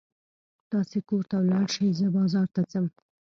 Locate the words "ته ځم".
2.55-2.85